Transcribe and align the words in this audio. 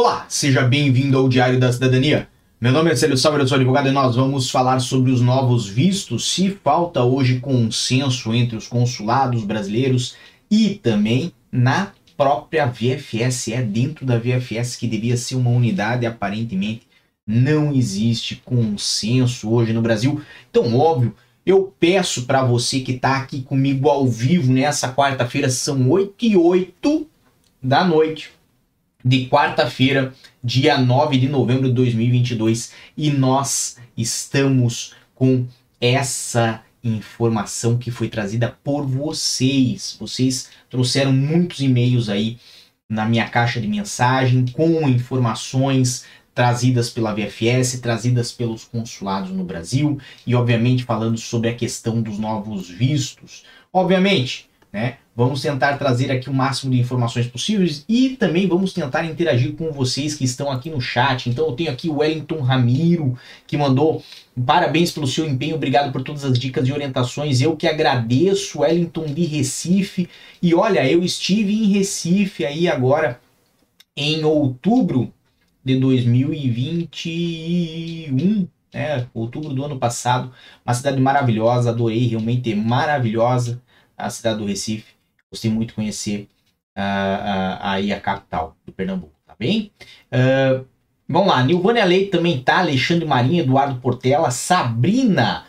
Olá, 0.00 0.26
seja 0.28 0.62
bem-vindo 0.62 1.18
ao 1.18 1.28
Diário 1.28 1.58
da 1.58 1.72
Cidadania. 1.72 2.28
Meu 2.60 2.70
nome 2.70 2.88
é 2.88 2.94
Célio 2.94 3.16
Salve, 3.16 3.40
eu 3.40 3.48
sou 3.48 3.56
advogado 3.56 3.88
e 3.88 3.90
nós 3.90 4.14
vamos 4.14 4.48
falar 4.48 4.78
sobre 4.78 5.10
os 5.10 5.20
novos 5.20 5.66
vistos, 5.66 6.30
se 6.30 6.50
falta 6.62 7.02
hoje 7.02 7.40
consenso 7.40 8.32
entre 8.32 8.56
os 8.56 8.68
consulados 8.68 9.42
brasileiros 9.42 10.14
e 10.48 10.76
também 10.76 11.32
na 11.50 11.90
própria 12.16 12.66
VFS, 12.66 13.48
é 13.48 13.60
dentro 13.60 14.06
da 14.06 14.16
VFS 14.16 14.76
que 14.76 14.86
devia 14.86 15.16
ser 15.16 15.34
uma 15.34 15.50
unidade, 15.50 16.06
aparentemente 16.06 16.86
não 17.26 17.74
existe 17.74 18.36
consenso 18.36 19.50
hoje 19.50 19.72
no 19.72 19.82
Brasil. 19.82 20.22
Então, 20.48 20.78
óbvio, 20.78 21.12
eu 21.44 21.74
peço 21.80 22.24
para 22.24 22.44
você 22.44 22.78
que 22.78 22.92
está 22.92 23.16
aqui 23.16 23.42
comigo 23.42 23.88
ao 23.88 24.06
vivo 24.06 24.52
nessa 24.52 24.94
quarta-feira, 24.94 25.50
são 25.50 25.90
8 25.90 26.24
e 26.24 26.36
8 26.36 27.04
da 27.60 27.84
noite 27.84 28.37
de 29.04 29.28
quarta-feira, 29.28 30.12
dia 30.42 30.76
9 30.76 31.18
de 31.18 31.28
novembro 31.28 31.68
de 31.68 31.74
2022, 31.74 32.72
e 32.96 33.10
nós 33.10 33.76
estamos 33.96 34.94
com 35.14 35.46
essa 35.80 36.62
informação 36.82 37.78
que 37.78 37.92
foi 37.92 38.08
trazida 38.08 38.56
por 38.64 38.84
vocês. 38.84 39.96
Vocês 40.00 40.50
trouxeram 40.68 41.12
muitos 41.12 41.60
e-mails 41.60 42.08
aí 42.08 42.38
na 42.88 43.04
minha 43.04 43.28
caixa 43.28 43.60
de 43.60 43.68
mensagem 43.68 44.46
com 44.46 44.88
informações 44.88 46.04
trazidas 46.34 46.90
pela 46.90 47.14
VFS, 47.14 47.80
trazidas 47.80 48.32
pelos 48.32 48.64
consulados 48.64 49.30
no 49.30 49.44
Brasil 49.44 49.98
e 50.26 50.34
obviamente 50.34 50.84
falando 50.84 51.18
sobre 51.18 51.50
a 51.50 51.54
questão 51.54 52.02
dos 52.02 52.18
novos 52.18 52.68
vistos. 52.68 53.44
Obviamente, 53.72 54.48
né? 54.72 54.98
Vamos 55.18 55.42
tentar 55.42 55.76
trazer 55.78 56.12
aqui 56.12 56.30
o 56.30 56.32
máximo 56.32 56.70
de 56.70 56.78
informações 56.78 57.26
possíveis 57.26 57.84
e 57.88 58.10
também 58.10 58.46
vamos 58.46 58.72
tentar 58.72 59.04
interagir 59.04 59.56
com 59.56 59.72
vocês 59.72 60.14
que 60.14 60.22
estão 60.22 60.48
aqui 60.48 60.70
no 60.70 60.80
chat. 60.80 61.28
Então 61.28 61.48
eu 61.48 61.56
tenho 61.56 61.72
aqui 61.72 61.88
o 61.88 61.96
Wellington 61.96 62.40
Ramiro, 62.40 63.18
que 63.44 63.56
mandou 63.56 64.00
parabéns 64.46 64.92
pelo 64.92 65.08
seu 65.08 65.28
empenho, 65.28 65.56
obrigado 65.56 65.90
por 65.90 66.04
todas 66.04 66.24
as 66.24 66.38
dicas 66.38 66.68
e 66.68 66.72
orientações. 66.72 67.40
Eu 67.40 67.56
que 67.56 67.66
agradeço, 67.66 68.60
Wellington 68.60 69.06
de 69.06 69.24
Recife. 69.24 70.08
E 70.40 70.54
olha, 70.54 70.88
eu 70.88 71.02
estive 71.02 71.52
em 71.52 71.72
Recife 71.72 72.46
aí 72.46 72.68
agora 72.68 73.20
em 73.96 74.22
outubro 74.22 75.12
de 75.64 75.74
2021, 75.80 78.46
né? 78.72 79.04
Outubro 79.12 79.52
do 79.52 79.64
ano 79.64 79.80
passado. 79.80 80.30
Uma 80.64 80.74
cidade 80.74 81.00
maravilhosa, 81.00 81.70
adorei, 81.70 82.06
realmente 82.06 82.54
maravilhosa 82.54 83.60
a 83.96 84.08
cidade 84.10 84.38
do 84.38 84.46
Recife. 84.46 84.97
Gostei 85.30 85.50
muito 85.50 85.68
de 85.68 85.74
conhecer 85.74 86.28
uh, 86.76 86.80
uh, 86.80 87.58
aí 87.60 87.92
a 87.92 88.00
capital 88.00 88.56
do 88.64 88.72
Pernambuco, 88.72 89.12
tá 89.26 89.34
bem? 89.38 89.70
Uh, 90.10 90.64
vamos 91.06 91.28
lá, 91.28 91.42
Nilvânia 91.42 91.84
Leite 91.84 92.10
também 92.10 92.40
tá, 92.40 92.60
Alexandre 92.60 93.04
Marinho, 93.04 93.42
Eduardo 93.42 93.78
Portela, 93.78 94.30
Sabrina, 94.30 95.44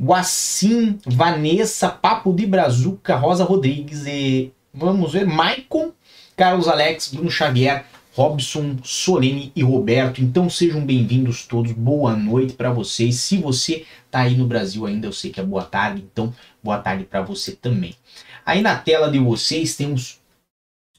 Guacim, 0.00 0.98
Vanessa, 1.04 1.88
Papo 1.88 2.32
de 2.32 2.46
Brazuca, 2.46 3.16
Rosa 3.16 3.42
Rodrigues 3.42 4.06
e 4.06 4.52
vamos 4.72 5.12
ver, 5.12 5.26
Maicon, 5.26 5.92
Carlos 6.36 6.68
Alex, 6.68 7.12
Bruno 7.12 7.30
Xavier, 7.30 7.86
Robson, 8.16 8.76
Solene 8.84 9.50
e 9.56 9.64
Roberto. 9.64 10.22
Então 10.22 10.48
sejam 10.48 10.86
bem-vindos 10.86 11.44
todos. 11.44 11.72
Boa 11.72 12.14
noite 12.14 12.52
para 12.52 12.70
vocês. 12.70 13.16
Se 13.16 13.38
você 13.38 13.84
tá 14.08 14.20
aí 14.20 14.36
no 14.36 14.46
Brasil 14.46 14.86
ainda, 14.86 15.08
eu 15.08 15.12
sei 15.12 15.32
que 15.32 15.40
é 15.40 15.42
boa 15.42 15.64
tarde, 15.64 16.04
então 16.12 16.32
boa 16.62 16.78
tarde 16.78 17.02
para 17.02 17.22
você 17.22 17.50
também. 17.50 17.96
Aí 18.44 18.60
na 18.62 18.76
tela 18.76 19.10
de 19.10 19.18
vocês 19.18 19.76
temos 19.76 20.20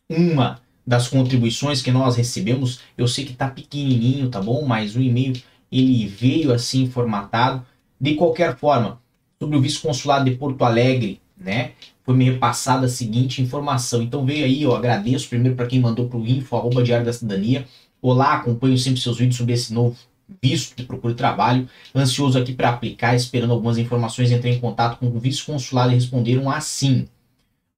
uma 0.09 0.59
das 0.85 1.07
contribuições 1.07 1.81
que 1.81 1.91
nós 1.91 2.15
recebemos. 2.15 2.79
Eu 2.97 3.07
sei 3.07 3.25
que 3.25 3.33
tá 3.33 3.47
pequenininho, 3.47 4.29
tá 4.29 4.41
bom? 4.41 4.65
Mas 4.65 4.95
o 4.95 5.01
e-mail 5.01 5.41
ele 5.71 6.07
veio 6.07 6.53
assim 6.53 6.89
formatado. 6.89 7.65
De 7.99 8.15
qualquer 8.15 8.57
forma, 8.57 9.01
sobre 9.39 9.57
o 9.57 9.61
vice-consulado 9.61 10.25
de 10.25 10.35
Porto 10.35 10.63
Alegre, 10.63 11.21
né? 11.37 11.71
foi 12.05 12.15
me 12.15 12.25
repassada 12.25 12.85
a 12.85 12.89
seguinte 12.89 13.41
informação. 13.41 14.01
Então 14.01 14.25
veio 14.25 14.45
aí, 14.45 14.61
eu 14.61 14.75
agradeço 14.75 15.27
primeiro 15.27 15.55
para 15.55 15.65
quem 15.65 15.79
mandou 15.79 16.07
para 16.07 16.19
o 16.19 16.27
info, 16.27 16.55
arroba 16.55 16.83
Diário 16.83 17.05
da 17.05 17.11
Cidadania. 17.11 17.65
Olá, 18.01 18.35
acompanho 18.35 18.77
sempre 18.77 19.01
seus 19.01 19.17
vídeos 19.17 19.37
sobre 19.37 19.53
esse 19.53 19.73
novo 19.73 19.97
visto 20.41 20.75
de 20.75 20.83
procura 20.83 21.13
de 21.13 21.17
trabalho. 21.17 21.67
Ansioso 21.95 22.37
aqui 22.37 22.53
para 22.53 22.69
aplicar, 22.69 23.15
esperando 23.15 23.51
algumas 23.53 23.77
informações. 23.77 24.31
Entrei 24.31 24.53
em 24.53 24.59
contato 24.59 24.99
com 24.99 25.07
o 25.07 25.19
vice-consulado 25.19 25.91
e 25.91 25.95
responderam 25.95 26.49
assim. 26.49 27.07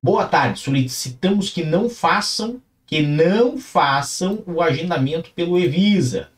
Boa 0.04 0.28
tarde, 0.28 0.60
solicitamos 0.60 1.50
que 1.50 1.64
não 1.64 1.90
façam, 1.90 2.62
que 2.86 3.02
não 3.02 3.58
façam 3.58 4.44
o 4.46 4.62
agendamento 4.62 5.32
pelo 5.32 5.58
Evisa. 5.58 6.30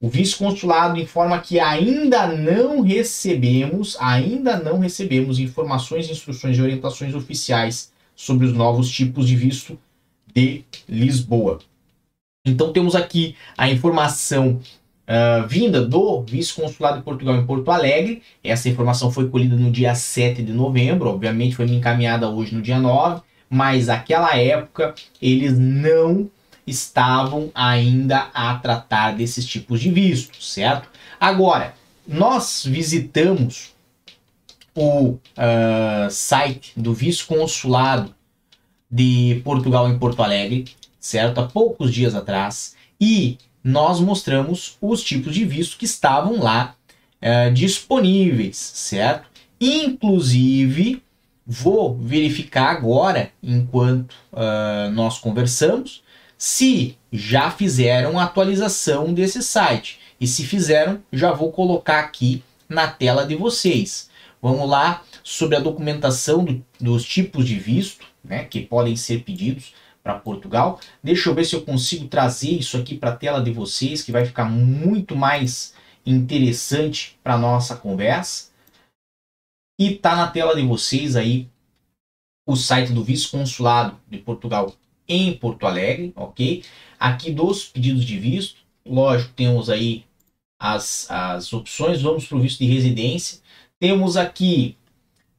O 0.00 0.08
vice-consulado 0.08 1.00
informa 1.00 1.40
que 1.40 1.58
ainda 1.58 2.28
não 2.28 2.80
recebemos, 2.80 3.96
ainda 3.98 4.56
não 4.56 4.78
recebemos 4.78 5.40
informações, 5.40 6.08
instruções 6.08 6.56
e 6.56 6.62
orientações 6.62 7.12
oficiais 7.12 7.92
sobre 8.14 8.46
os 8.46 8.52
novos 8.52 8.88
tipos 8.88 9.26
de 9.26 9.34
visto 9.34 9.76
de 10.32 10.64
Lisboa. 10.88 11.58
Então 12.46 12.72
temos 12.72 12.94
aqui 12.94 13.34
a 13.56 13.68
informação 13.68 14.60
uh, 15.08 15.46
vinda 15.48 15.84
do 15.84 16.22
vice-consulado 16.22 16.98
de 16.98 17.04
Portugal 17.04 17.36
em 17.36 17.46
Porto 17.46 17.70
Alegre. 17.70 18.22
Essa 18.44 18.68
informação 18.68 19.10
foi 19.10 19.28
colhida 19.28 19.56
no 19.56 19.70
dia 19.70 19.94
7 19.94 20.42
de 20.42 20.52
novembro, 20.52 21.08
obviamente 21.08 21.56
foi 21.56 21.66
me 21.66 21.76
encaminhada 21.76 22.28
hoje 22.28 22.54
no 22.54 22.62
dia 22.62 22.78
9, 22.78 23.22
mas 23.48 23.86
naquela 23.86 24.36
época 24.36 24.94
eles 25.20 25.58
não 25.58 26.30
estavam 26.66 27.50
ainda 27.54 28.28
a 28.34 28.54
tratar 28.56 29.16
desses 29.16 29.46
tipos 29.46 29.80
de 29.80 29.90
vistos, 29.90 30.52
certo? 30.52 30.88
Agora, 31.18 31.74
nós 32.06 32.64
visitamos 32.66 33.74
o 34.74 35.12
uh, 35.12 36.10
site 36.10 36.72
do 36.76 36.92
vice-consulado 36.92 38.14
de 38.90 39.40
Portugal 39.42 39.88
em 39.88 39.98
Porto 39.98 40.22
Alegre, 40.22 40.66
certo? 41.00 41.40
Há 41.40 41.46
poucos 41.46 41.92
dias 41.92 42.14
atrás, 42.14 42.76
e 43.00 43.38
nós 43.62 44.00
mostramos 44.00 44.76
os 44.80 45.02
tipos 45.02 45.34
de 45.34 45.44
visto 45.44 45.76
que 45.76 45.84
estavam 45.84 46.40
lá 46.40 46.74
uh, 47.22 47.52
disponíveis, 47.52 48.56
certo? 48.56 49.28
Inclusive, 49.60 51.02
vou 51.46 51.96
verificar 51.96 52.70
agora, 52.70 53.30
enquanto 53.42 54.12
uh, 54.32 54.90
nós 54.92 55.18
conversamos, 55.18 56.02
se 56.36 56.96
já 57.12 57.50
fizeram 57.50 58.18
a 58.18 58.24
atualização 58.24 59.12
desse 59.12 59.42
site. 59.42 59.98
E 60.20 60.26
se 60.26 60.44
fizeram, 60.44 61.00
já 61.12 61.32
vou 61.32 61.50
colocar 61.50 62.00
aqui 62.00 62.42
na 62.68 62.86
tela 62.88 63.26
de 63.26 63.34
vocês. 63.34 64.08
Vamos 64.40 64.68
lá 64.68 65.02
sobre 65.22 65.56
a 65.56 65.60
documentação 65.60 66.44
do, 66.44 66.64
dos 66.80 67.04
tipos 67.04 67.46
de 67.46 67.58
visto 67.58 68.06
né, 68.22 68.44
que 68.44 68.60
podem 68.60 68.94
ser 68.94 69.22
pedidos 69.22 69.72
para 70.02 70.18
Portugal. 70.18 70.80
Deixa 71.02 71.28
eu 71.28 71.34
ver 71.34 71.44
se 71.44 71.54
eu 71.54 71.62
consigo 71.62 72.08
trazer 72.08 72.52
isso 72.52 72.76
aqui 72.76 72.96
para 72.96 73.10
a 73.10 73.16
tela 73.16 73.42
de 73.42 73.50
vocês, 73.50 74.02
que 74.02 74.12
vai 74.12 74.24
ficar 74.24 74.46
muito 74.46 75.14
mais 75.14 75.74
interessante 76.06 77.18
para 77.22 77.36
nossa 77.36 77.76
conversa. 77.76 78.48
E 79.78 79.94
tá 79.94 80.16
na 80.16 80.26
tela 80.26 80.56
de 80.56 80.62
vocês 80.62 81.14
aí 81.14 81.48
o 82.46 82.56
site 82.56 82.92
do 82.92 83.04
vice-consulado 83.04 84.00
de 84.08 84.16
Portugal 84.16 84.74
em 85.06 85.36
Porto 85.36 85.66
Alegre, 85.66 86.14
ok? 86.16 86.64
Aqui 86.98 87.30
dos 87.30 87.64
pedidos 87.64 88.04
de 88.04 88.18
visto, 88.18 88.60
lógico, 88.86 89.34
temos 89.34 89.68
aí 89.68 90.04
as, 90.58 91.10
as 91.10 91.52
opções, 91.52 92.00
vamos 92.00 92.26
para 92.26 92.38
o 92.38 92.40
visto 92.40 92.58
de 92.58 92.66
residência. 92.66 93.40
Temos 93.78 94.16
aqui 94.16 94.77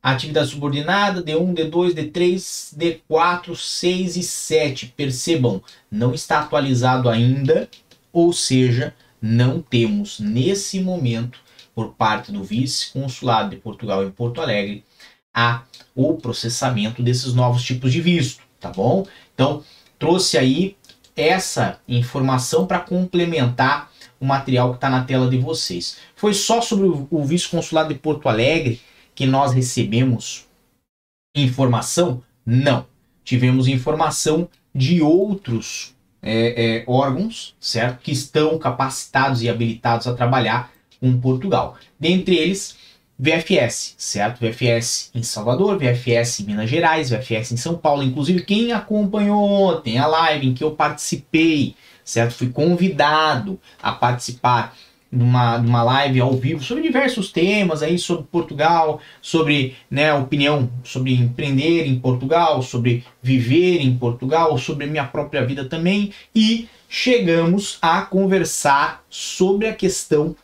atividade 0.02 0.50
subordinada, 0.50 1.24
D1, 1.24 1.54
D2, 1.54 1.94
D3, 1.94 3.02
D4, 3.10 3.56
6 3.56 4.18
e 4.18 4.24
7. 4.24 4.94
Percebam, 4.96 5.62
não 5.92 6.14
está 6.14 6.40
atualizado 6.40 7.10
ainda, 7.10 7.70
ou 8.12 8.32
seja, 8.34 8.94
não 9.22 9.62
temos 9.62 10.20
nesse 10.20 10.80
momento, 10.80 11.40
por 11.76 11.94
parte 11.94 12.32
do 12.32 12.44
vice-consulado 12.44 13.52
de 13.52 13.58
Portugal 13.58 14.04
em 14.04 14.12
Porto 14.12 14.42
Alegre, 14.42 14.84
a, 15.34 15.64
o 15.96 16.16
processamento 16.16 17.02
desses 17.02 17.34
novos 17.34 17.64
tipos 17.64 17.94
de 17.94 18.02
visto, 18.02 18.44
tá 18.60 18.70
bom? 18.70 19.06
Então, 19.34 19.64
trouxe 19.98 20.38
aí 20.38 20.76
essa 21.16 21.80
informação 21.88 22.66
para 22.66 22.80
complementar 22.80 23.92
o 24.20 24.26
material 24.26 24.72
que 24.72 24.78
está 24.78 24.90
na 24.90 25.04
tela 25.04 25.30
de 25.30 25.38
vocês. 25.38 25.98
Foi 26.16 26.34
só 26.34 26.62
sobre 26.62 26.88
o, 26.88 27.24
vice-consulado 27.24 27.94
de 27.94 28.00
Porto 28.00 28.28
Alegre 28.28 28.82
que 29.20 29.26
nós 29.26 29.52
recebemos 29.52 30.48
informação? 31.36 32.24
Não. 32.46 32.86
Tivemos 33.22 33.68
informação 33.68 34.48
de 34.74 35.02
outros 35.02 35.94
é, 36.22 36.78
é, 36.78 36.84
órgãos, 36.88 37.54
certo? 37.60 38.02
Que 38.02 38.14
estão 38.14 38.58
capacitados 38.58 39.42
e 39.42 39.50
habilitados 39.50 40.08
a 40.08 40.14
trabalhar 40.14 40.72
com 41.02 41.20
Portugal. 41.20 41.76
Dentre 42.00 42.34
eles, 42.38 42.78
VFS, 43.20 43.96
certo? 43.98 44.40
VFS 44.40 45.12
em 45.14 45.22
Salvador, 45.22 45.78
VFS 45.78 46.40
em 46.40 46.46
Minas 46.46 46.70
Gerais, 46.70 47.10
VFS 47.10 47.52
em 47.52 47.58
São 47.58 47.76
Paulo. 47.76 48.02
Inclusive, 48.02 48.46
quem 48.46 48.72
acompanhou 48.72 49.44
ontem 49.44 49.98
a 49.98 50.08
live 50.08 50.48
em 50.48 50.54
que 50.54 50.64
eu 50.64 50.72
participei, 50.72 51.76
certo? 52.06 52.36
Fui 52.36 52.52
convidado 52.52 53.60
a 53.84 53.92
participar 53.92 54.74
de 55.12 55.24
uma, 55.24 55.58
de 55.58 55.68
uma 55.68 55.82
live 55.82 56.22
ao 56.22 56.34
vivo 56.34 56.64
sobre 56.64 56.84
diversos 56.84 57.32
temas 57.32 57.82
aí, 57.82 57.98
sobre 57.98 58.26
Portugal, 58.32 59.02
sobre 59.22 59.76
né, 59.90 60.14
opinião 60.14 60.70
sobre 60.84 61.14
empreender 61.14 61.88
em 61.88 62.00
Portugal, 62.00 62.62
sobre 62.62 63.04
viver 63.22 63.82
em 63.82 63.98
Portugal, 63.98 64.58
sobre 64.58 64.86
minha 64.86 65.06
própria 65.06 65.44
vida 65.46 65.66
também. 65.66 66.14
E 66.34 66.68
chegamos 66.88 67.78
a 67.82 68.02
conversar 68.04 69.04
sobre 69.10 69.68
a 69.68 69.74
questão 69.74 70.36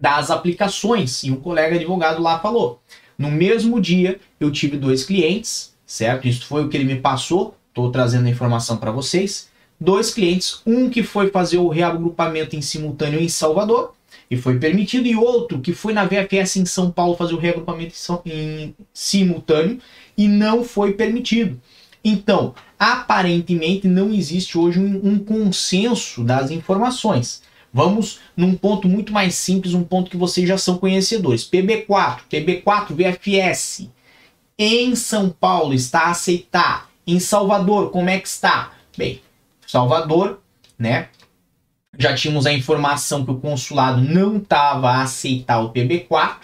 das 0.00 0.30
aplicações. 0.30 1.22
E 1.22 1.30
um 1.30 1.36
colega 1.36 1.76
advogado 1.76 2.20
lá 2.20 2.38
falou: 2.40 2.80
no 3.16 3.30
mesmo 3.30 3.80
dia 3.80 4.18
eu 4.40 4.50
tive 4.50 4.76
dois 4.76 5.04
clientes, 5.04 5.74
certo? 5.86 6.26
Isso 6.26 6.46
foi 6.46 6.64
o 6.64 6.68
que 6.68 6.76
ele 6.76 6.84
me 6.84 7.00
passou, 7.00 7.56
estou 7.68 7.90
trazendo 7.90 8.26
a 8.26 8.30
informação 8.30 8.76
para 8.76 8.90
vocês. 8.90 9.48
Dois 9.78 10.12
clientes, 10.12 10.60
um 10.66 10.88
que 10.88 11.02
foi 11.02 11.30
fazer 11.30 11.58
o 11.58 11.68
reagrupamento 11.68 12.56
em 12.56 12.62
simultâneo 12.62 13.20
em 13.20 13.28
Salvador 13.28 13.92
e 14.30 14.36
foi 14.36 14.58
permitido, 14.58 15.06
e 15.06 15.14
outro 15.14 15.60
que 15.60 15.72
foi 15.72 15.92
na 15.92 16.04
VFS 16.04 16.56
em 16.56 16.66
São 16.66 16.90
Paulo 16.90 17.16
fazer 17.16 17.34
o 17.34 17.38
reagrupamento 17.38 17.94
em, 18.24 18.30
em 18.30 18.74
simultâneo 18.92 19.78
e 20.16 20.26
não 20.26 20.64
foi 20.64 20.94
permitido. 20.94 21.60
Então, 22.02 22.54
aparentemente 22.78 23.86
não 23.88 24.12
existe 24.12 24.56
hoje 24.56 24.78
um, 24.78 25.00
um 25.04 25.18
consenso 25.18 26.22
das 26.22 26.50
informações. 26.50 27.42
Vamos 27.72 28.20
num 28.36 28.54
ponto 28.54 28.88
muito 28.88 29.12
mais 29.12 29.34
simples, 29.34 29.74
um 29.74 29.84
ponto 29.84 30.10
que 30.10 30.16
vocês 30.16 30.48
já 30.48 30.56
são 30.56 30.78
conhecedores. 30.78 31.44
PB4, 31.44 32.20
PB4 32.30 32.94
VFS. 32.94 33.90
Em 34.58 34.94
São 34.94 35.28
Paulo 35.28 35.74
está 35.74 36.02
a 36.02 36.10
aceitar. 36.12 36.90
Em 37.06 37.20
Salvador, 37.20 37.90
como 37.90 38.08
é 38.08 38.18
que 38.18 38.26
está? 38.26 38.72
Bem, 38.96 39.20
Salvador, 39.66 40.40
né? 40.78 41.08
Já 41.98 42.14
tínhamos 42.14 42.46
a 42.46 42.52
informação 42.52 43.24
que 43.24 43.30
o 43.30 43.40
consulado 43.40 44.00
não 44.00 44.36
estava 44.36 44.90
a 44.90 45.02
aceitar 45.02 45.60
o 45.60 45.72
PB4 45.72 46.36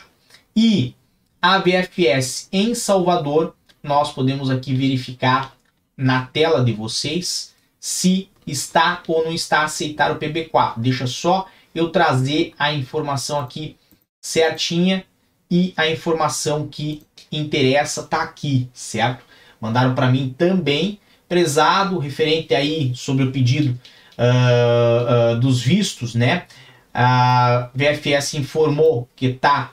e 0.56 0.94
a 1.40 1.58
VFS 1.58 2.48
em 2.52 2.74
Salvador, 2.74 3.54
nós 3.82 4.12
podemos 4.12 4.50
aqui 4.50 4.74
verificar 4.74 5.54
na 5.96 6.26
tela 6.26 6.64
de 6.64 6.72
vocês 6.72 7.54
se 7.78 8.30
está 8.46 9.02
ou 9.06 9.24
não 9.24 9.32
está 9.32 9.60
a 9.60 9.64
aceitar 9.64 10.10
o 10.12 10.18
PB4. 10.18 10.74
Deixa 10.78 11.06
só 11.06 11.46
eu 11.74 11.90
trazer 11.90 12.54
a 12.58 12.72
informação 12.72 13.40
aqui 13.40 13.76
certinha 14.20 15.04
e 15.50 15.74
a 15.76 15.88
informação 15.88 16.68
que 16.68 17.02
interessa 17.30 18.04
tá 18.04 18.22
aqui, 18.22 18.70
certo? 18.72 19.24
Mandaram 19.60 19.94
para 19.94 20.10
mim 20.10 20.34
também, 20.36 20.98
prezado, 21.32 21.98
referente 21.98 22.54
aí 22.54 22.92
sobre 22.94 23.24
o 23.24 23.32
pedido 23.32 23.70
uh, 24.18 25.32
uh, 25.32 25.40
dos 25.40 25.62
vistos, 25.62 26.14
né? 26.14 26.44
A 26.92 27.70
VFS 27.74 28.34
informou 28.34 29.08
que 29.16 29.28
está 29.28 29.72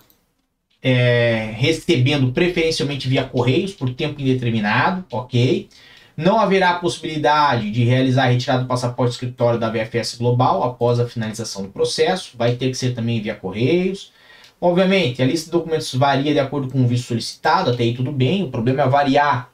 é, 0.82 1.52
recebendo 1.58 2.32
preferencialmente 2.32 3.10
via 3.10 3.26
correios 3.26 3.74
por 3.74 3.94
tempo 3.94 4.22
indeterminado, 4.22 5.04
ok? 5.12 5.68
Não 6.16 6.40
haverá 6.40 6.76
possibilidade 6.76 7.70
de 7.72 7.84
realizar 7.84 8.24
a 8.24 8.30
retirada 8.30 8.62
do 8.62 8.68
passaporte 8.68 9.12
escritório 9.12 9.60
da 9.60 9.70
VFS 9.70 10.16
Global 10.16 10.64
após 10.64 10.98
a 10.98 11.10
finalização 11.10 11.64
do 11.64 11.70
processo. 11.70 12.38
Vai 12.38 12.56
ter 12.56 12.70
que 12.70 12.76
ser 12.76 12.96
também 12.96 13.22
via 13.22 13.36
correios. 13.36 14.14
Obviamente, 14.62 15.22
a 15.22 15.26
lista 15.26 15.48
de 15.48 15.52
documentos 15.52 15.94
varia 15.94 16.32
de 16.32 16.40
acordo 16.40 16.72
com 16.72 16.82
o 16.82 16.88
visto 16.88 17.08
solicitado, 17.08 17.72
até 17.72 17.84
aí 17.84 17.94
tudo 17.94 18.14
bem. 18.14 18.44
O 18.44 18.50
problema 18.50 18.84
é 18.84 18.88
variar 18.88 19.50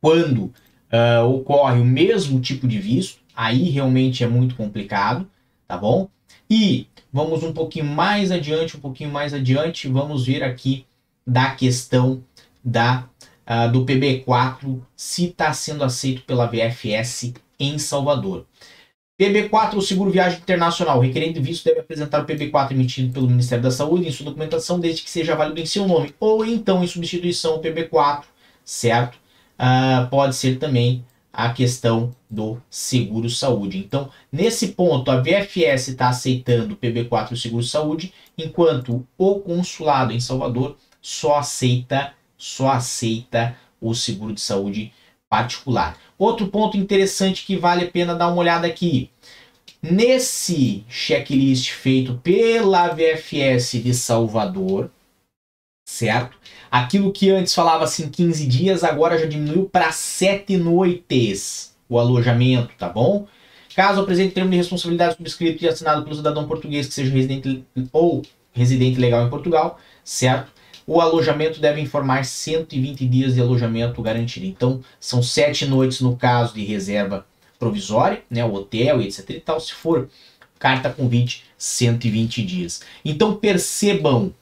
quando 0.00 0.52
uh, 0.92 1.26
ocorre 1.26 1.80
o 1.80 1.84
mesmo 1.84 2.40
tipo 2.40 2.66
de 2.66 2.78
visto. 2.78 3.20
Aí 3.34 3.70
realmente 3.70 4.24
é 4.24 4.28
muito 4.28 4.54
complicado, 4.54 5.28
tá 5.66 5.76
bom? 5.76 6.08
E 6.50 6.86
vamos 7.12 7.42
um 7.42 7.52
pouquinho 7.52 7.86
mais 7.86 8.30
adiante, 8.30 8.76
um 8.76 8.80
pouquinho 8.80 9.10
mais 9.10 9.32
adiante, 9.32 9.88
vamos 9.88 10.26
ver 10.26 10.42
aqui 10.42 10.84
da 11.26 11.50
questão 11.50 12.22
da 12.64 13.08
uh, 13.48 13.70
do 13.70 13.84
PB4 13.84 14.80
se 14.96 15.26
está 15.26 15.52
sendo 15.52 15.84
aceito 15.84 16.22
pela 16.22 16.46
VFS 16.46 17.32
em 17.58 17.78
Salvador. 17.78 18.46
PB4, 19.20 19.74
o 19.74 19.82
seguro 19.82 20.12
viagem 20.12 20.38
internacional. 20.38 20.98
O 20.98 21.00
requerente 21.00 21.34
de 21.34 21.40
visto 21.40 21.64
deve 21.64 21.80
apresentar 21.80 22.22
o 22.22 22.26
PB4 22.26 22.70
emitido 22.70 23.12
pelo 23.12 23.28
Ministério 23.28 23.64
da 23.64 23.70
Saúde 23.70 24.06
em 24.06 24.12
sua 24.12 24.26
documentação, 24.26 24.78
desde 24.78 25.02
que 25.02 25.10
seja 25.10 25.34
válido 25.34 25.60
em 25.60 25.66
seu 25.66 25.88
nome, 25.88 26.14
ou 26.20 26.44
então 26.44 26.84
em 26.84 26.86
substituição 26.86 27.54
ao 27.54 27.60
PB4, 27.60 28.22
certo? 28.64 29.18
Uh, 29.58 30.08
pode 30.08 30.36
ser 30.36 30.58
também 30.58 31.04
a 31.32 31.52
questão 31.52 32.14
do 32.30 32.60
seguro 32.70 33.28
saúde. 33.28 33.78
Então, 33.78 34.10
nesse 34.30 34.68
ponto, 34.68 35.10
a 35.10 35.20
VFS 35.20 35.88
está 35.88 36.08
aceitando 36.08 36.74
o 36.74 36.76
PB4 36.76 37.30
e 37.30 37.34
o 37.34 37.36
seguro 37.36 37.62
saúde, 37.62 38.12
enquanto 38.36 39.06
o 39.16 39.40
consulado 39.40 40.12
em 40.12 40.20
Salvador 40.20 40.76
só 41.00 41.38
aceita 41.38 42.12
só 42.38 42.70
aceita 42.70 43.56
o 43.80 43.92
seguro 43.94 44.32
de 44.32 44.40
saúde 44.40 44.92
particular. 45.28 45.98
Outro 46.16 46.46
ponto 46.46 46.76
interessante 46.76 47.44
que 47.44 47.56
vale 47.56 47.84
a 47.84 47.90
pena 47.90 48.14
dar 48.14 48.28
uma 48.28 48.38
olhada 48.38 48.66
aqui. 48.66 49.10
Nesse 49.82 50.84
checklist 50.88 51.70
feito 51.70 52.14
pela 52.22 52.88
VFS 52.88 53.82
de 53.82 53.92
Salvador, 53.92 54.90
certo? 55.88 56.37
Aquilo 56.70 57.12
que 57.12 57.30
antes 57.30 57.54
falava 57.54 57.84
assim 57.84 58.08
15 58.08 58.46
dias, 58.46 58.84
agora 58.84 59.18
já 59.18 59.26
diminuiu 59.26 59.64
para 59.64 59.90
7 59.92 60.56
noites 60.56 61.74
o 61.88 61.98
alojamento, 61.98 62.70
tá 62.78 62.88
bom? 62.88 63.26
Caso 63.74 64.00
apresente 64.00 64.34
termo 64.34 64.50
de 64.50 64.56
responsabilidade 64.56 65.16
subscrito 65.16 65.64
e 65.64 65.68
assinado 65.68 66.02
pelo 66.02 66.16
cidadão 66.16 66.46
português 66.46 66.86
que 66.86 66.94
seja 66.94 67.12
residente 67.12 67.64
ou 67.92 68.22
residente 68.52 69.00
legal 69.00 69.24
em 69.24 69.30
Portugal, 69.30 69.78
certo? 70.04 70.50
o 70.88 71.02
alojamento 71.02 71.60
deve 71.60 71.82
informar 71.82 72.24
120 72.24 73.06
dias 73.06 73.34
de 73.34 73.42
alojamento 73.42 74.00
garantido. 74.00 74.46
Então, 74.46 74.80
são 74.98 75.22
sete 75.22 75.66
noites 75.66 76.00
no 76.00 76.16
caso 76.16 76.54
de 76.54 76.64
reserva 76.64 77.26
provisória, 77.58 78.22
né, 78.30 78.42
o 78.42 78.54
hotel 78.54 79.02
etc 79.02 79.28
e 79.28 79.40
tal. 79.40 79.60
Se 79.60 79.74
for 79.74 80.08
carta 80.58 80.88
convite, 80.88 81.44
120 81.58 82.42
dias. 82.42 82.80
Então, 83.04 83.36
percebam, 83.36 84.32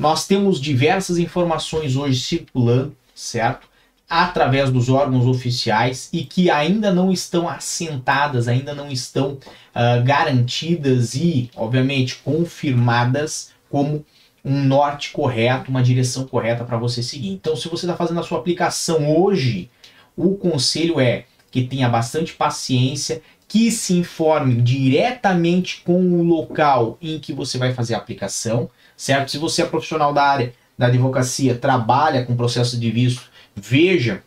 nós 0.00 0.26
temos 0.26 0.58
diversas 0.58 1.18
informações 1.18 1.94
hoje 1.94 2.18
circulando, 2.20 2.96
certo? 3.14 3.68
Através 4.08 4.70
dos 4.70 4.88
órgãos 4.88 5.26
oficiais 5.26 6.08
e 6.10 6.24
que 6.24 6.50
ainda 6.50 6.90
não 6.90 7.12
estão 7.12 7.46
assentadas, 7.46 8.48
ainda 8.48 8.74
não 8.74 8.90
estão 8.90 9.32
uh, 9.34 10.02
garantidas 10.02 11.14
e, 11.14 11.50
obviamente, 11.54 12.16
confirmadas 12.24 13.52
como 13.68 14.02
um 14.42 14.64
norte 14.64 15.10
correto, 15.10 15.70
uma 15.70 15.82
direção 15.82 16.26
correta 16.26 16.64
para 16.64 16.78
você 16.78 17.02
seguir. 17.02 17.32
Então, 17.32 17.54
se 17.54 17.68
você 17.68 17.84
está 17.84 17.94
fazendo 17.94 18.20
a 18.20 18.22
sua 18.22 18.38
aplicação 18.38 19.14
hoje, 19.14 19.68
o 20.16 20.34
conselho 20.34 20.98
é 20.98 21.26
que 21.50 21.62
tenha 21.62 21.90
bastante 21.90 22.32
paciência, 22.32 23.20
que 23.46 23.70
se 23.70 23.92
informe 23.92 24.62
diretamente 24.62 25.82
com 25.84 26.00
o 26.00 26.22
local 26.22 26.96
em 27.02 27.18
que 27.18 27.34
você 27.34 27.58
vai 27.58 27.74
fazer 27.74 27.94
a 27.94 27.98
aplicação, 27.98 28.70
certo? 29.00 29.30
Se 29.30 29.38
você 29.38 29.62
é 29.62 29.66
profissional 29.66 30.12
da 30.12 30.22
área 30.22 30.52
da 30.76 30.86
advocacia, 30.86 31.54
trabalha 31.54 32.22
com 32.22 32.36
processo 32.36 32.78
de 32.78 32.90
visto, 32.90 33.30
veja 33.56 34.22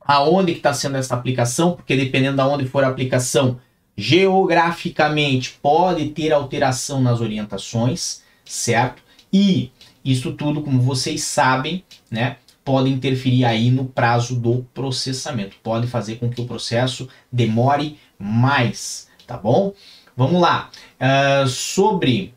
aonde 0.00 0.52
que 0.52 0.58
está 0.58 0.72
sendo 0.72 0.96
essa 0.96 1.14
aplicação, 1.14 1.72
porque 1.72 1.94
dependendo 1.94 2.42
de 2.42 2.48
onde 2.48 2.66
for 2.66 2.82
a 2.82 2.88
aplicação, 2.88 3.60
geograficamente 3.94 5.58
pode 5.60 6.08
ter 6.08 6.32
alteração 6.32 6.98
nas 7.02 7.20
orientações, 7.20 8.22
certo? 8.42 9.02
E 9.30 9.70
isso 10.02 10.32
tudo, 10.32 10.62
como 10.62 10.80
vocês 10.80 11.22
sabem, 11.22 11.84
né, 12.10 12.36
pode 12.64 12.88
interferir 12.88 13.44
aí 13.44 13.70
no 13.70 13.84
prazo 13.84 14.34
do 14.34 14.66
processamento, 14.72 15.56
pode 15.62 15.86
fazer 15.88 16.16
com 16.16 16.30
que 16.30 16.40
o 16.40 16.46
processo 16.46 17.06
demore 17.30 17.98
mais, 18.18 19.08
tá 19.26 19.36
bom? 19.36 19.74
Vamos 20.16 20.40
lá. 20.40 20.70
Uh, 20.98 21.46
sobre 21.46 22.32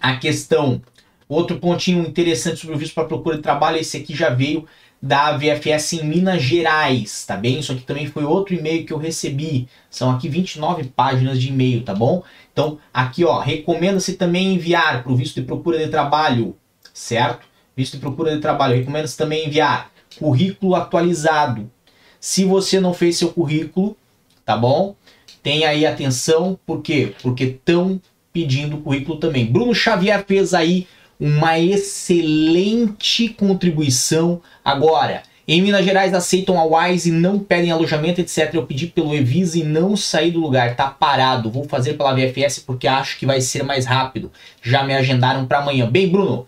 a 0.00 0.16
questão, 0.16 0.82
outro 1.28 1.58
pontinho 1.58 2.06
interessante 2.06 2.60
sobre 2.60 2.76
o 2.76 2.78
visto 2.78 2.94
para 2.94 3.04
procura 3.04 3.36
de 3.36 3.42
trabalho, 3.42 3.78
esse 3.78 3.96
aqui 3.96 4.14
já 4.14 4.30
veio 4.30 4.66
da 5.00 5.36
VFS 5.36 5.92
em 5.94 6.04
Minas 6.04 6.42
Gerais, 6.42 7.24
tá 7.24 7.36
bem? 7.36 7.60
Isso 7.60 7.70
aqui 7.70 7.82
também 7.82 8.06
foi 8.06 8.24
outro 8.24 8.54
e-mail 8.54 8.84
que 8.84 8.92
eu 8.92 8.98
recebi. 8.98 9.68
São 9.88 10.10
aqui 10.10 10.28
29 10.28 10.84
páginas 10.84 11.40
de 11.40 11.48
e-mail, 11.48 11.82
tá 11.82 11.94
bom? 11.94 12.22
Então, 12.52 12.78
aqui 12.92 13.24
ó, 13.24 13.38
recomenda-se 13.38 14.14
também 14.14 14.54
enviar 14.54 15.02
para 15.02 15.12
o 15.12 15.16
visto 15.16 15.40
de 15.40 15.46
procura 15.46 15.78
de 15.78 15.88
trabalho, 15.88 16.56
certo? 16.92 17.46
Visto 17.76 17.94
de 17.94 18.00
procura 18.00 18.34
de 18.34 18.40
trabalho, 18.40 18.76
recomenda-se 18.76 19.16
também 19.16 19.46
enviar 19.46 19.90
currículo 20.18 20.74
atualizado. 20.74 21.70
Se 22.18 22.44
você 22.44 22.80
não 22.80 22.92
fez 22.92 23.16
seu 23.16 23.28
currículo, 23.28 23.96
tá 24.44 24.56
bom? 24.56 24.96
Tenha 25.40 25.68
aí 25.68 25.86
atenção, 25.86 26.58
por 26.66 26.82
quê? 26.82 27.14
Porque 27.22 27.44
estão 27.44 28.00
pedindo 28.32 28.78
currículo 28.78 29.18
também. 29.18 29.46
Bruno 29.46 29.74
Xavier 29.74 30.24
fez 30.26 30.54
aí 30.54 30.86
uma 31.18 31.58
excelente 31.58 33.28
contribuição. 33.30 34.40
Agora, 34.64 35.22
em 35.46 35.62
Minas 35.62 35.84
Gerais 35.84 36.12
aceitam 36.12 36.58
a 36.58 36.64
Wise 36.64 37.08
e 37.08 37.12
não 37.12 37.38
pedem 37.38 37.70
alojamento, 37.70 38.20
etc. 38.20 38.52
Eu 38.52 38.66
pedi 38.66 38.86
pelo 38.86 39.14
Evisa 39.14 39.58
e 39.58 39.64
não 39.64 39.96
saí 39.96 40.30
do 40.30 40.40
lugar, 40.40 40.76
tá 40.76 40.88
parado. 40.88 41.50
Vou 41.50 41.64
fazer 41.64 41.94
pela 41.94 42.14
VFS 42.14 42.58
porque 42.60 42.86
acho 42.86 43.18
que 43.18 43.24
vai 43.24 43.40
ser 43.40 43.62
mais 43.62 43.86
rápido. 43.86 44.30
Já 44.62 44.84
me 44.84 44.94
agendaram 44.94 45.46
para 45.46 45.58
amanhã. 45.58 45.90
Bem, 45.90 46.06
Bruno, 46.06 46.46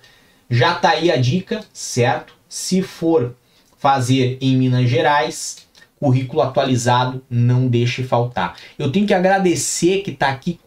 já 0.51 0.75
tá 0.75 0.91
aí 0.91 1.11
a 1.11 1.17
dica, 1.17 1.65
certo? 1.73 2.35
Se 2.47 2.83
for 2.83 3.35
fazer 3.79 4.37
em 4.41 4.57
Minas 4.57 4.91
Gerais, 4.91 5.67
currículo 6.01 6.41
atualizado 6.41 7.23
não 7.29 7.69
deixe 7.69 8.03
faltar. 8.03 8.57
Eu 8.79 8.91
tenho 8.91 9.07
que 9.07 9.13
agradecer 9.13 10.01
que 10.01 10.11
está 10.11 10.31
aqui 10.31 10.59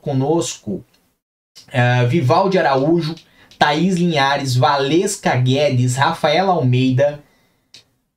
conosco 0.00 0.84
uh, 1.68 2.06
Vivaldi 2.06 2.58
Araújo, 2.58 3.14
Thaís 3.58 3.96
Linhares, 3.96 4.54
Valesca 4.54 5.34
Guedes, 5.36 5.96
Rafaela 5.96 6.52
Almeida, 6.52 7.20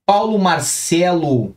Paulo 0.05 0.37
Marcelo 0.37 1.45
uh, 1.45 1.55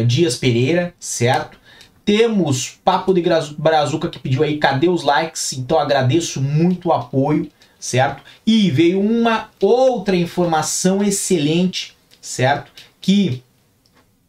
uh, 0.00 0.04
Dias 0.04 0.36
Pereira, 0.36 0.92
certo? 0.98 1.58
Temos 2.04 2.78
Papo 2.84 3.12
de 3.12 3.22
Brazuca 3.58 4.08
que 4.08 4.18
pediu 4.18 4.42
aí, 4.42 4.58
cadê 4.58 4.88
os 4.88 5.04
likes? 5.04 5.52
Então 5.52 5.78
agradeço 5.78 6.40
muito 6.40 6.88
o 6.88 6.92
apoio, 6.92 7.50
certo? 7.78 8.22
E 8.46 8.70
veio 8.70 9.00
uma 9.00 9.50
outra 9.60 10.16
informação 10.16 11.02
excelente, 11.02 11.96
certo? 12.20 12.72
Que 13.08 13.42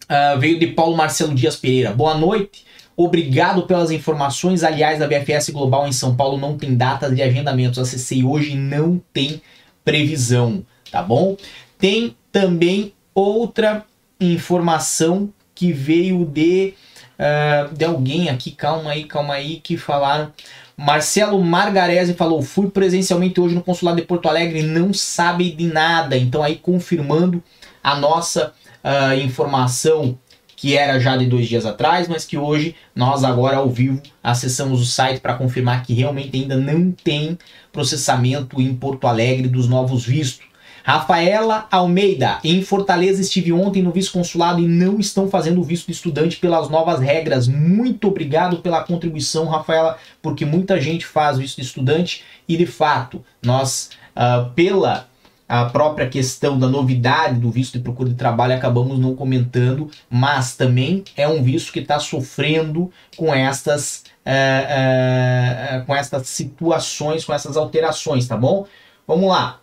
uh, 0.09 0.39
veio 0.39 0.57
de 0.57 0.67
Paulo 0.67 0.95
Marcelo 0.95 1.35
Dias 1.35 1.57
Pereira. 1.57 1.91
Boa 1.91 2.17
noite. 2.17 2.65
Obrigado 2.95 3.63
pelas 3.63 3.91
informações. 3.91 4.63
Aliás, 4.63 4.99
da 4.99 5.05
BFS 5.05 5.49
Global 5.49 5.85
em 5.85 5.91
São 5.91 6.15
Paulo 6.15 6.37
não 6.37 6.57
tem 6.57 6.77
datas 6.77 7.13
de 7.13 7.21
agendamentos. 7.21 7.77
Acessei 7.77 8.23
hoje 8.23 8.55
não 8.55 9.01
tem 9.11 9.41
previsão, 9.83 10.65
tá 10.89 11.03
bom? 11.03 11.35
Tem 11.77 12.15
também 12.31 12.93
outra 13.13 13.83
informação 14.17 15.29
que 15.53 15.73
veio 15.73 16.23
de, 16.23 16.73
uh, 17.19 17.75
de 17.75 17.83
alguém 17.83 18.29
aqui, 18.29 18.51
calma 18.51 18.91
aí, 18.91 19.03
calma 19.03 19.33
aí, 19.33 19.59
que 19.59 19.75
falaram. 19.75 20.31
Marcelo 20.77 21.43
Margarese 21.43 22.13
falou: 22.13 22.41
fui 22.41 22.69
presencialmente 22.69 23.41
hoje 23.41 23.55
no 23.55 23.61
consulado 23.61 23.99
de 23.99 24.07
Porto 24.07 24.29
Alegre, 24.29 24.63
não 24.63 24.93
sabe 24.93 25.51
de 25.51 25.67
nada. 25.67 26.15
Então, 26.15 26.41
aí 26.41 26.55
confirmando 26.55 27.43
a 27.83 27.95
nossa 27.95 28.53
uh, 28.83 29.13
informação 29.19 30.17
que 30.55 30.75
era 30.75 30.99
já 30.99 31.15
de 31.15 31.25
dois 31.25 31.47
dias 31.47 31.65
atrás, 31.65 32.09
mas 32.09 32.25
que 32.25 32.37
hoje 32.37 32.75
nós 32.93 33.23
agora 33.23 33.57
ao 33.57 33.69
vivo 33.69 34.01
acessamos 34.21 34.81
o 34.81 34.85
site 34.85 35.21
para 35.21 35.35
confirmar 35.35 35.83
que 35.83 35.93
realmente 35.93 36.35
ainda 36.35 36.57
não 36.57 36.91
tem 36.91 37.37
processamento 37.71 38.59
em 38.59 38.75
Porto 38.75 39.07
Alegre 39.07 39.47
dos 39.47 39.69
novos 39.69 40.05
vistos. 40.05 40.49
Rafaela 40.83 41.67
Almeida, 41.71 42.39
em 42.43 42.61
Fortaleza 42.61 43.21
estive 43.21 43.53
ontem 43.53 43.81
no 43.81 43.91
vice-consulado 43.91 44.59
e 44.59 44.67
não 44.67 44.99
estão 44.99 45.29
fazendo 45.29 45.61
o 45.61 45.63
visto 45.63 45.85
de 45.85 45.91
estudante 45.93 46.37
pelas 46.37 46.69
novas 46.69 46.99
regras. 46.99 47.47
Muito 47.47 48.07
obrigado 48.07 48.57
pela 48.57 48.83
contribuição, 48.83 49.45
Rafaela, 49.47 49.97
porque 50.21 50.45
muita 50.45 50.81
gente 50.81 51.05
faz 51.05 51.37
visto 51.37 51.57
de 51.57 51.67
estudante 51.67 52.23
e 52.47 52.57
de 52.57 52.65
fato 52.65 53.23
nós, 53.41 53.91
uh, 54.15 54.49
pela 54.51 55.08
a 55.49 55.65
própria 55.65 56.07
questão 56.07 56.59
da 56.59 56.67
novidade 56.67 57.39
do 57.39 57.49
visto 57.49 57.73
de 57.73 57.83
procura 57.83 58.09
de 58.09 58.15
trabalho 58.15 58.53
acabamos 58.53 58.99
não 58.99 59.15
comentando, 59.15 59.89
mas 60.07 60.55
também 60.55 61.03
é 61.17 61.27
um 61.27 61.41
visto 61.41 61.73
que 61.73 61.79
está 61.79 61.99
sofrendo 61.99 62.91
com 63.17 63.33
estas, 63.33 64.03
uh, 64.23 65.81
uh, 65.81 65.85
com 65.87 65.95
estas 65.95 66.27
situações, 66.27 67.25
com 67.25 67.33
essas 67.33 67.57
alterações, 67.57 68.27
tá 68.27 68.37
bom? 68.37 68.67
Vamos 69.07 69.27
lá. 69.27 69.59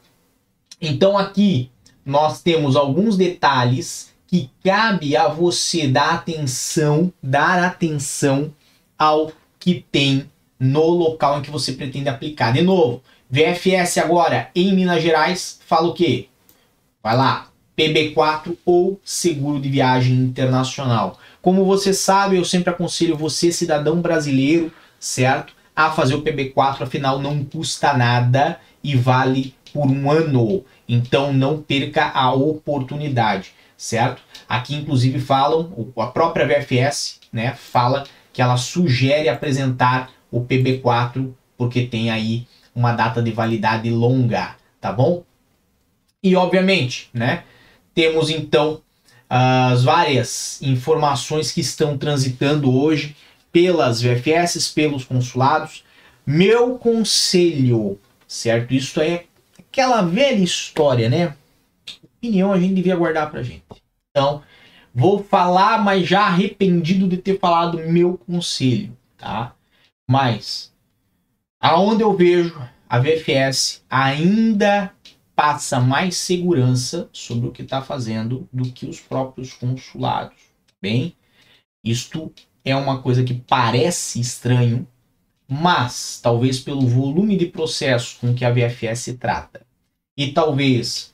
Então 0.83 1.17
aqui 1.17 1.71
nós 2.05 2.43
temos 2.43 2.75
alguns 2.75 3.17
detalhes 3.17 4.13
que 4.27 4.51
cabe 4.65 5.17
a 5.17 5.29
você 5.29 5.87
dar 5.87 6.15
atenção, 6.15 7.13
dar 7.23 7.63
atenção 7.63 8.53
ao 8.99 9.31
que 9.61 9.87
tem 9.93 10.29
no 10.59 10.89
local 10.89 11.39
em 11.39 11.43
que 11.43 11.51
você 11.51 11.73
pretende 11.73 12.09
aplicar. 12.09 12.53
De 12.53 12.63
novo, 12.63 13.03
VFS 13.29 13.99
agora 13.99 14.51
em 14.55 14.73
Minas 14.73 15.03
Gerais 15.03 15.59
fala 15.67 15.89
o 15.89 15.95
quê? 15.95 16.29
Vai 17.03 17.17
lá, 17.17 17.49
PB4 17.77 18.57
ou 18.65 19.01
seguro 19.05 19.61
de 19.61 19.69
viagem 19.69 20.15
internacional. 20.15 21.19
Como 21.43 21.65
você 21.65 21.93
sabe, 21.93 22.37
eu 22.37 22.45
sempre 22.45 22.71
aconselho 22.71 23.17
você, 23.17 23.51
cidadão 23.51 24.01
brasileiro, 24.01 24.73
certo? 24.99 25.55
A 25.75 25.91
fazer 25.91 26.15
o 26.15 26.23
PB4, 26.23 26.83
afinal 26.83 27.19
não 27.19 27.45
custa 27.45 27.93
nada 27.93 28.61
e 28.83 28.97
vale 28.97 29.55
por 29.73 29.87
um 29.87 30.11
ano. 30.11 30.65
Então 30.89 31.33
não 31.33 31.61
perca 31.61 32.11
a 32.15 32.33
oportunidade, 32.33 33.53
certo? 33.77 34.23
Aqui 34.49 34.77
inclusive 34.77 35.21
falam, 35.21 35.93
a 35.99 36.07
própria 36.07 36.47
VFS, 36.47 37.21
né, 37.33 37.55
fala 37.55 38.05
que 38.33 38.41
ela 38.41 38.57
sugere 38.57 39.29
apresentar 39.29 40.11
o 40.31 40.41
PB4 40.41 41.33
porque 41.57 41.87
tem 41.87 42.11
aí 42.11 42.47
uma 42.77 42.93
data 42.93 43.23
de 43.23 43.33
validade 43.33 43.91
longa, 43.91 44.55
tá 44.81 44.93
bom? 44.93 45.25
E 46.23 46.37
obviamente, 46.37 47.09
né, 47.13 47.43
temos 47.95 48.31
então 48.31 48.83
as 49.29 49.83
várias 49.83 50.61
informações 50.63 51.51
que 51.51 51.61
estão 51.61 51.99
transitando 51.99 52.73
hoje 52.73 53.17
pelas 53.51 54.01
VFS, 54.03 54.69
pelos 54.73 55.05
consulados. 55.05 55.83
Meu 56.27 56.77
conselho, 56.79 57.99
certo? 58.29 58.75
Isso 58.75 59.01
é 59.01 59.25
aquela 59.59 60.03
velha 60.03 60.43
história, 60.43 61.09
né? 61.09 61.35
Opinião 62.19 62.53
a 62.53 62.61
gente 62.61 62.75
devia 62.75 62.97
guardar 62.97 63.31
pra 63.31 63.43
gente. 63.43 63.65
Então, 64.11 64.43
vou 64.95 65.23
falar, 65.23 65.83
mas 65.83 66.07
já 66.07 66.23
arrependido 66.23 67.09
de 67.09 67.17
ter 67.17 67.39
falado 67.39 67.79
meu 67.79 68.19
conselho, 68.19 68.97
tá? 69.17 69.55
Mas, 70.09 70.73
aonde 71.67 72.05
eu 72.05 72.17
vejo 72.17 72.57
a 72.89 73.01
VFS 73.01 73.85
ainda 73.91 74.93
passa 75.35 75.81
mais 75.81 76.17
segurança 76.17 77.09
sobre 77.13 77.49
o 77.49 77.51
que 77.51 77.63
está 77.63 77.83
fazendo 77.83 78.49
do 78.53 78.71
que 78.71 78.87
os 78.87 79.01
próprios 79.01 79.53
consulados. 79.53 80.37
Bem, 80.81 81.17
isto 81.85 82.33
é 82.65 82.77
uma 82.77 83.03
coisa 83.03 83.25
que 83.25 83.35
parece 83.35 84.21
estranho, 84.21 84.87
mas 85.49 86.21
talvez 86.23 86.61
pelo 86.61 86.87
volume 86.87 87.37
de 87.37 87.47
processo 87.47 88.19
com 88.21 88.33
que 88.33 88.45
a 88.45 88.53
VFS 88.53 89.17
trata 89.19 89.67
e 90.17 90.31
talvez 90.31 91.13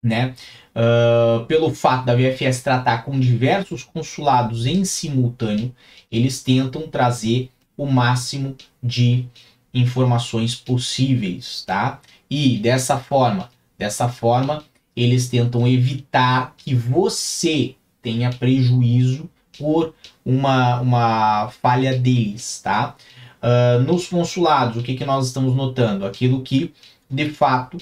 né, 0.00 0.36
uh, 0.76 1.44
pelo 1.46 1.74
fato 1.74 2.06
da 2.06 2.14
VFS 2.14 2.62
tratar 2.62 3.04
com 3.04 3.18
diversos 3.18 3.82
consulados 3.82 4.66
em 4.66 4.84
simultâneo, 4.84 5.74
eles 6.12 6.44
tentam 6.44 6.86
trazer 6.86 7.50
o 7.76 7.86
máximo 7.86 8.56
de 8.80 9.26
informações 9.74 10.54
possíveis, 10.54 11.64
tá? 11.66 12.00
E 12.30 12.58
dessa 12.58 12.98
forma, 12.98 13.50
dessa 13.76 14.08
forma, 14.08 14.62
eles 14.96 15.28
tentam 15.28 15.66
evitar 15.66 16.54
que 16.56 16.74
você 16.74 17.74
tenha 18.00 18.30
prejuízo 18.30 19.28
por 19.58 19.94
uma, 20.24 20.80
uma 20.80 21.48
falha 21.48 21.98
deles, 21.98 22.60
tá? 22.62 22.94
Uh, 23.42 23.82
nos 23.82 24.06
consulados, 24.06 24.76
o 24.76 24.82
que, 24.82 24.94
que 24.94 25.04
nós 25.04 25.26
estamos 25.26 25.54
notando? 25.54 26.06
Aquilo 26.06 26.42
que, 26.42 26.72
de 27.10 27.28
fato, 27.30 27.78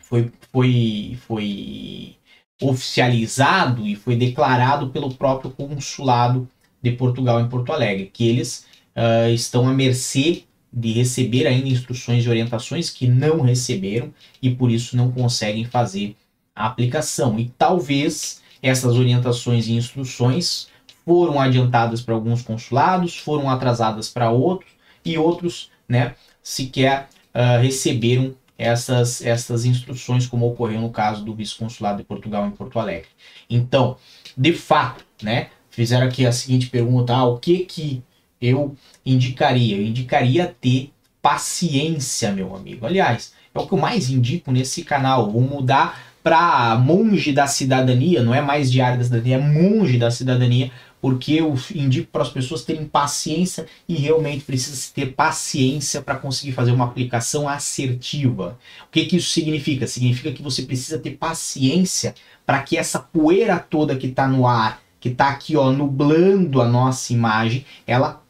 foi, 0.00 0.32
foi, 0.50 1.18
foi 1.26 2.16
oficializado 2.60 3.86
e 3.86 3.94
foi 3.94 4.16
declarado 4.16 4.88
pelo 4.88 5.14
próprio 5.14 5.50
consulado 5.50 6.48
de 6.82 6.92
Portugal 6.92 7.40
em 7.40 7.48
Porto 7.48 7.72
Alegre, 7.72 8.10
que 8.12 8.28
eles 8.28 8.66
uh, 8.96 9.30
estão 9.32 9.68
à 9.68 9.72
mercê 9.72 10.44
de 10.72 10.92
receber 10.92 11.46
ainda 11.46 11.68
instruções 11.68 12.24
e 12.24 12.28
orientações 12.28 12.88
que 12.88 13.06
não 13.06 13.40
receberam 13.40 14.12
e 14.40 14.54
por 14.54 14.70
isso 14.70 14.96
não 14.96 15.12
conseguem 15.12 15.64
fazer 15.64 16.16
a 16.54 16.66
aplicação. 16.66 17.38
E 17.38 17.52
talvez 17.58 18.40
essas 18.62 18.96
orientações 18.96 19.66
e 19.66 19.72
instruções 19.72 20.68
foram 21.04 21.40
adiantadas 21.40 22.00
para 22.00 22.14
alguns 22.14 22.42
consulados, 22.42 23.18
foram 23.18 23.50
atrasadas 23.50 24.08
para 24.08 24.30
outros 24.30 24.70
e 25.04 25.18
outros, 25.18 25.70
né, 25.88 26.14
sequer 26.42 27.08
uh, 27.34 27.60
receberam 27.60 28.34
essas, 28.56 29.20
essas 29.24 29.64
instruções, 29.64 30.26
como 30.26 30.46
ocorreu 30.46 30.80
no 30.80 30.90
caso 30.90 31.24
do 31.24 31.34
vice-consulado 31.34 31.98
de 31.98 32.04
Portugal 32.04 32.46
em 32.46 32.52
Porto 32.52 32.78
Alegre. 32.78 33.08
Então, 33.50 33.96
de 34.36 34.52
fato, 34.52 35.04
né, 35.20 35.50
fizeram 35.70 36.06
aqui 36.06 36.24
a 36.24 36.32
seguinte 36.32 36.68
pergunta: 36.70 37.14
ah, 37.14 37.24
o 37.24 37.38
que 37.38 37.64
que 37.64 38.02
eu 38.42 38.76
indicaria? 39.06 39.76
Eu 39.76 39.82
indicaria 39.82 40.54
ter 40.60 40.92
paciência, 41.22 42.32
meu 42.32 42.54
amigo. 42.54 42.84
Aliás, 42.84 43.32
é 43.54 43.58
o 43.58 43.66
que 43.66 43.72
eu 43.72 43.78
mais 43.78 44.10
indico 44.10 44.50
nesse 44.50 44.82
canal. 44.82 45.30
Vou 45.30 45.40
mudar 45.40 46.12
para 46.22 46.76
monge 46.76 47.32
da 47.32 47.46
cidadania, 47.46 48.22
não 48.22 48.34
é 48.34 48.40
mais 48.40 48.70
diário 48.70 48.98
da 48.98 49.04
cidadania, 49.04 49.36
é 49.36 49.40
monge 49.40 49.98
da 49.98 50.10
cidadania, 50.10 50.70
porque 51.00 51.32
eu 51.32 51.58
indico 51.74 52.08
para 52.12 52.22
as 52.22 52.28
pessoas 52.28 52.64
terem 52.64 52.84
paciência 52.84 53.66
e 53.88 53.96
realmente 53.96 54.44
precisa 54.44 54.92
ter 54.94 55.06
paciência 55.06 56.00
para 56.00 56.14
conseguir 56.14 56.52
fazer 56.52 56.70
uma 56.70 56.84
aplicação 56.84 57.48
assertiva. 57.48 58.56
O 58.86 58.90
que, 58.92 59.04
que 59.06 59.16
isso 59.16 59.30
significa? 59.30 59.86
Significa 59.88 60.30
que 60.30 60.42
você 60.42 60.62
precisa 60.62 60.98
ter 60.98 61.10
paciência 61.10 62.14
para 62.46 62.62
que 62.62 62.76
essa 62.76 63.00
poeira 63.00 63.58
toda 63.58 63.96
que 63.96 64.06
está 64.06 64.28
no 64.28 64.46
ar, 64.46 64.80
que 65.00 65.08
está 65.08 65.30
aqui 65.30 65.56
ó, 65.56 65.72
nublando 65.72 66.62
a 66.62 66.68
nossa 66.68 67.12
imagem, 67.12 67.66
ela 67.84 68.21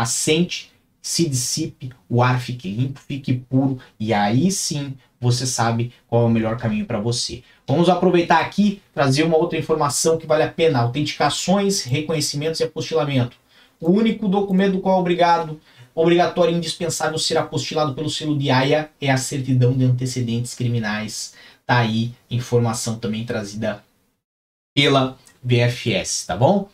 assente, 0.00 0.72
se 1.02 1.28
dissipe, 1.28 1.90
o 2.08 2.22
ar 2.22 2.40
fique 2.40 2.70
limpo, 2.70 3.00
fique 3.00 3.32
puro 3.32 3.78
e 3.98 4.12
aí 4.12 4.50
sim 4.50 4.94
você 5.20 5.46
sabe 5.46 5.92
qual 6.08 6.22
é 6.22 6.26
o 6.26 6.30
melhor 6.30 6.56
caminho 6.56 6.86
para 6.86 6.98
você. 6.98 7.42
Vamos 7.66 7.88
aproveitar 7.88 8.40
aqui 8.40 8.82
trazer 8.94 9.22
uma 9.22 9.36
outra 9.36 9.58
informação 9.58 10.16
que 10.16 10.26
vale 10.26 10.42
a 10.42 10.48
pena: 10.48 10.80
autenticações, 10.80 11.82
reconhecimentos 11.82 12.60
e 12.60 12.64
apostilamento. 12.64 13.36
O 13.78 13.90
único 13.90 14.28
documento 14.28 14.72
do 14.72 14.80
qual 14.80 14.96
é 14.96 15.00
obrigado, 15.00 15.60
obrigatório 15.94 16.54
e 16.54 16.56
indispensável 16.56 17.18
ser 17.18 17.36
apostilado 17.38 17.94
pelo 17.94 18.10
selo 18.10 18.38
de 18.38 18.50
AIA 18.50 18.90
é 19.00 19.10
a 19.10 19.16
certidão 19.16 19.72
de 19.72 19.84
antecedentes 19.84 20.54
criminais. 20.54 21.34
Tá 21.66 21.78
aí 21.78 22.12
informação 22.30 22.98
também 22.98 23.24
trazida 23.24 23.84
pela 24.74 25.16
VFS, 25.42 26.26
tá 26.26 26.36
bom? 26.36 26.68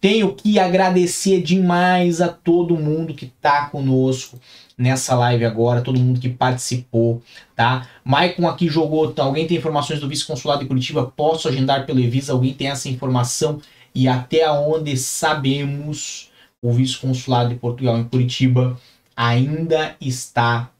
Tenho 0.00 0.34
que 0.34 0.58
agradecer 0.58 1.42
demais 1.42 2.20
a 2.20 2.28
todo 2.28 2.76
mundo 2.76 3.12
que 3.12 3.26
tá 3.26 3.66
conosco 3.66 4.40
nessa 4.76 5.14
live 5.14 5.44
agora, 5.44 5.82
todo 5.82 6.00
mundo 6.00 6.18
que 6.18 6.30
participou, 6.30 7.22
tá? 7.54 7.86
Maicon 8.02 8.48
aqui 8.48 8.66
jogou, 8.66 9.12
tá? 9.12 9.24
alguém 9.24 9.46
tem 9.46 9.58
informações 9.58 10.00
do 10.00 10.08
vice-consulado 10.08 10.62
de 10.62 10.68
Curitiba? 10.68 11.12
Posso 11.14 11.48
agendar 11.48 11.84
pelo 11.84 12.00
Evisa? 12.00 12.32
Alguém 12.32 12.54
tem 12.54 12.68
essa 12.68 12.88
informação? 12.88 13.60
E 13.94 14.08
até 14.08 14.50
onde 14.50 14.96
sabemos, 14.96 16.30
o 16.62 16.72
vice-consulado 16.72 17.50
de 17.50 17.56
Portugal 17.56 17.98
em 17.98 18.04
Curitiba 18.04 18.80
ainda 19.14 19.96
está 20.00 20.70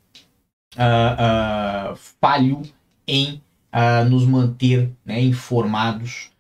uh, 0.77 1.93
uh, 1.93 1.99
falho 2.21 2.62
em 3.07 3.43
uh, 3.75 4.09
nos 4.09 4.25
manter 4.25 4.91
né, 5.05 5.21
informados, 5.21 6.31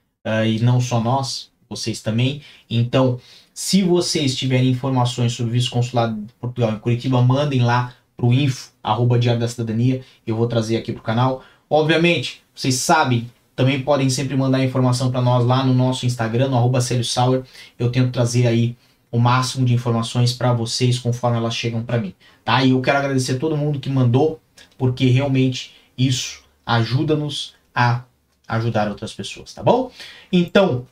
e 0.46 0.60
não 0.60 0.82
só 0.82 1.00
nós, 1.00 1.50
vocês 1.70 2.02
também. 2.02 2.42
Então, 2.68 3.20
se 3.54 3.82
vocês 3.82 4.36
tiverem 4.36 4.68
informações 4.68 5.32
sobre 5.32 5.50
o 5.50 5.52
vice-consulado 5.52 6.20
de 6.20 6.32
Portugal 6.34 6.72
em 6.72 6.78
Curitiba, 6.78 7.22
mandem 7.22 7.62
lá 7.62 7.94
para 8.16 8.26
o 8.26 8.34
info, 8.34 8.72
arroba 8.82 9.18
Diário 9.18 9.40
da 9.40 9.48
Cidadania, 9.48 10.02
eu 10.26 10.36
vou 10.36 10.48
trazer 10.48 10.76
aqui 10.76 10.92
para 10.92 11.00
o 11.00 11.04
canal. 11.04 11.44
Obviamente, 11.68 12.42
vocês 12.54 12.74
sabem, 12.74 13.30
também 13.54 13.80
podem 13.80 14.10
sempre 14.10 14.36
mandar 14.36 14.64
informação 14.64 15.10
para 15.10 15.22
nós 15.22 15.46
lá 15.46 15.64
no 15.64 15.72
nosso 15.72 16.04
Instagram, 16.04 16.48
no 16.48 16.56
arroba 16.56 16.80
Sauer. 16.80 17.44
Eu 17.78 17.90
tento 17.90 18.10
trazer 18.10 18.46
aí 18.46 18.76
o 19.12 19.18
máximo 19.18 19.64
de 19.64 19.72
informações 19.72 20.32
para 20.32 20.52
vocês 20.52 20.98
conforme 20.98 21.36
elas 21.36 21.54
chegam 21.54 21.82
para 21.82 21.98
mim, 21.98 22.14
tá? 22.44 22.62
E 22.64 22.70
eu 22.70 22.80
quero 22.80 22.98
agradecer 22.98 23.38
todo 23.38 23.56
mundo 23.56 23.80
que 23.80 23.88
mandou, 23.88 24.40
porque 24.76 25.06
realmente 25.06 25.72
isso 25.96 26.42
ajuda-nos 26.64 27.54
a 27.74 28.04
ajudar 28.46 28.88
outras 28.88 29.12
pessoas, 29.12 29.52
tá 29.52 29.62
bom? 29.62 29.90
Então, 30.32 30.86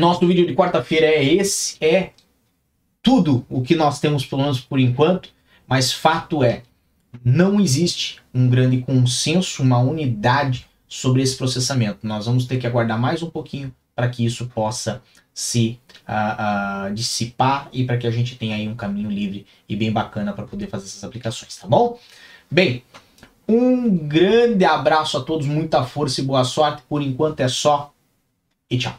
nosso 0.00 0.26
vídeo 0.26 0.46
de 0.46 0.54
quarta-feira 0.54 1.06
é 1.06 1.22
esse, 1.22 1.76
é 1.80 2.10
tudo 3.02 3.44
o 3.48 3.62
que 3.62 3.74
nós 3.74 4.00
temos, 4.00 4.24
pelo 4.24 4.42
menos 4.42 4.60
por 4.60 4.78
enquanto, 4.78 5.30
mas 5.66 5.92
fato 5.92 6.42
é, 6.42 6.62
não 7.24 7.60
existe 7.60 8.20
um 8.32 8.48
grande 8.48 8.78
consenso, 8.78 9.62
uma 9.62 9.78
unidade 9.78 10.66
sobre 10.88 11.22
esse 11.22 11.36
processamento. 11.36 12.06
Nós 12.06 12.26
vamos 12.26 12.46
ter 12.46 12.58
que 12.58 12.66
aguardar 12.66 12.98
mais 12.98 13.22
um 13.22 13.30
pouquinho 13.30 13.74
para 13.94 14.08
que 14.08 14.24
isso 14.24 14.46
possa 14.46 15.02
se 15.34 15.78
uh, 16.08 16.90
uh, 16.90 16.94
dissipar 16.94 17.68
e 17.72 17.84
para 17.84 17.96
que 17.96 18.06
a 18.06 18.10
gente 18.10 18.36
tenha 18.36 18.56
aí 18.56 18.68
um 18.68 18.74
caminho 18.74 19.10
livre 19.10 19.46
e 19.68 19.74
bem 19.74 19.92
bacana 19.92 20.32
para 20.32 20.46
poder 20.46 20.68
fazer 20.68 20.86
essas 20.86 21.04
aplicações, 21.04 21.56
tá 21.56 21.66
bom? 21.66 21.98
Bem, 22.50 22.82
um 23.48 23.96
grande 23.96 24.64
abraço 24.64 25.16
a 25.16 25.22
todos, 25.22 25.46
muita 25.46 25.84
força 25.84 26.20
e 26.20 26.24
boa 26.24 26.44
sorte. 26.44 26.82
Por 26.88 27.02
enquanto 27.02 27.40
é 27.40 27.48
só 27.48 27.92
e 28.70 28.78
tchau. 28.78 28.98